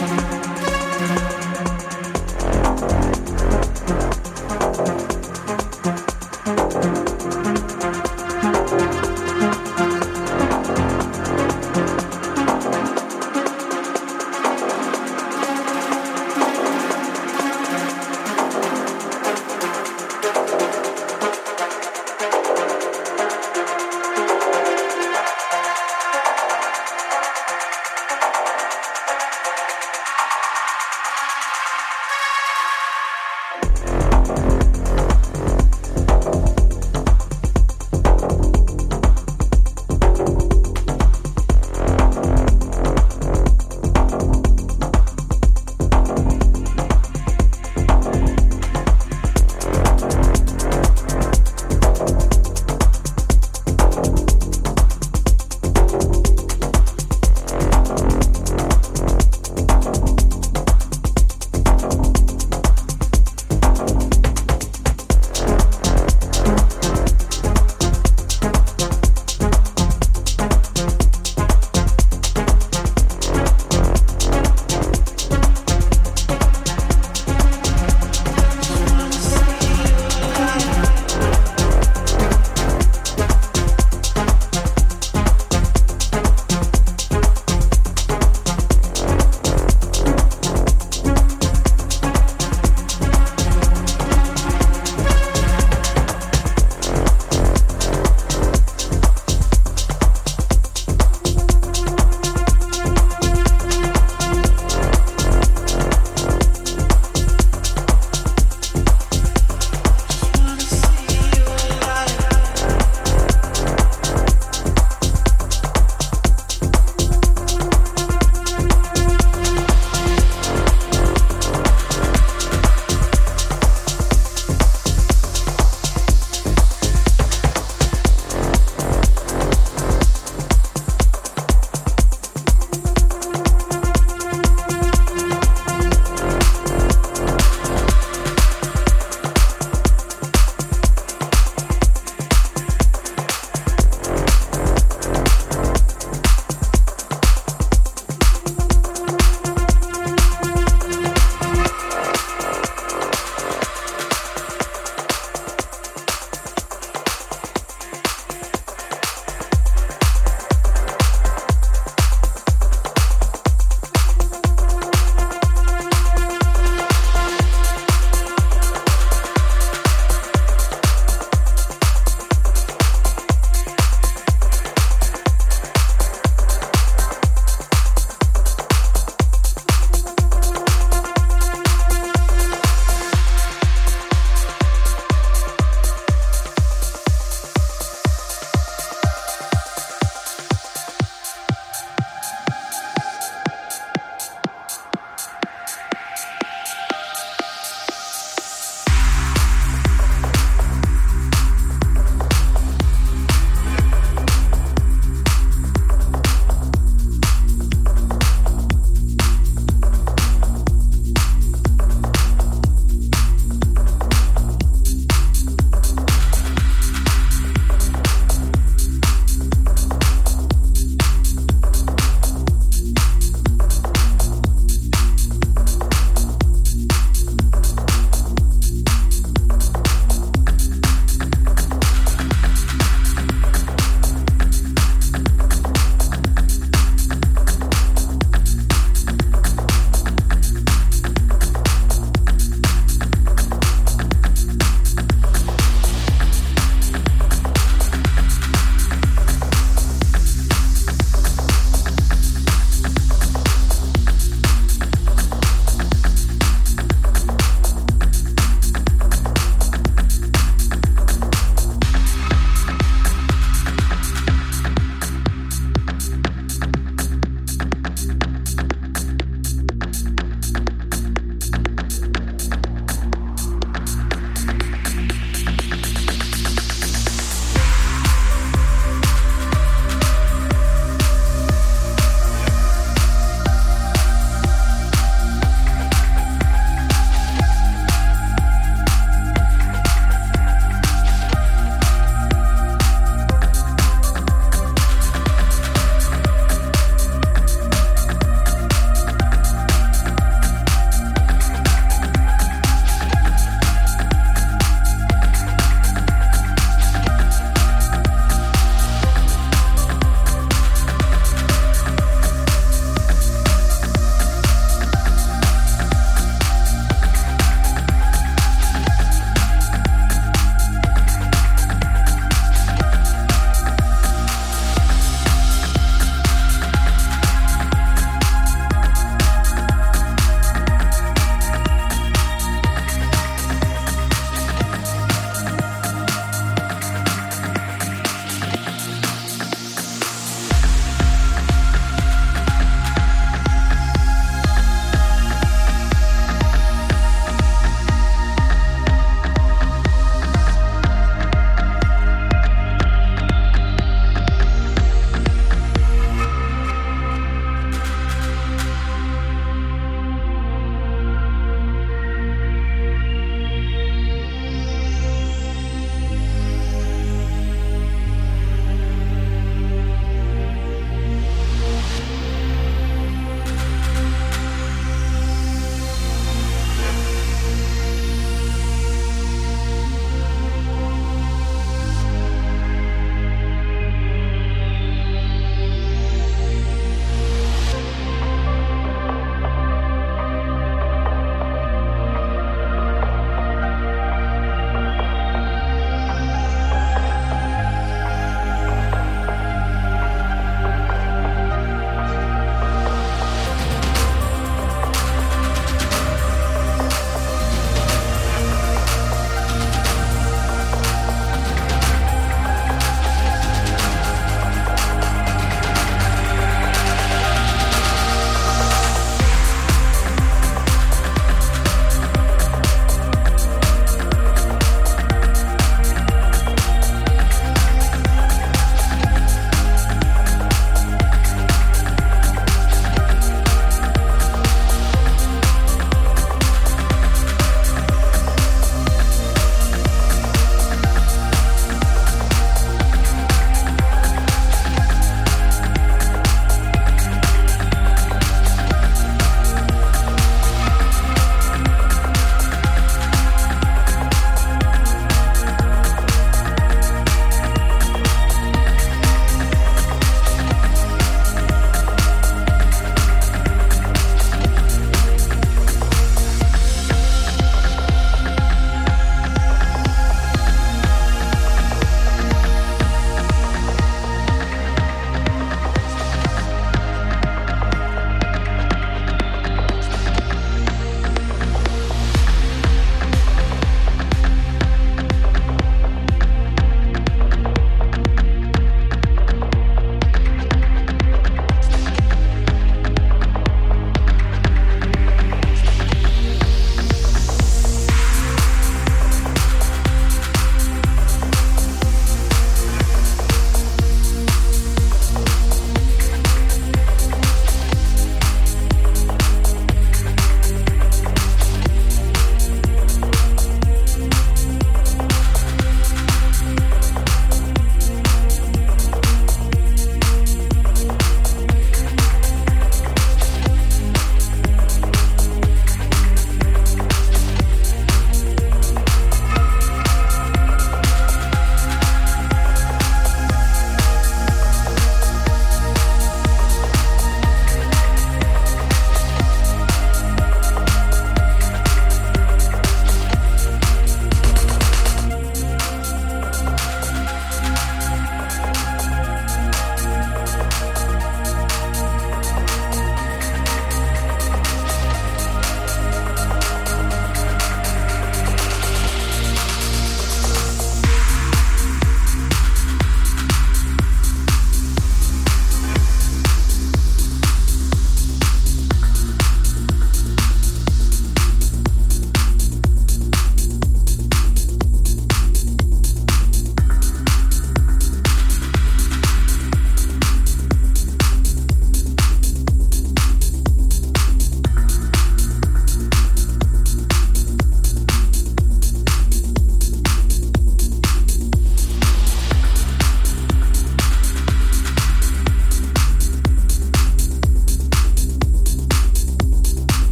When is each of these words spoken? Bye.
Bye. 0.00 0.27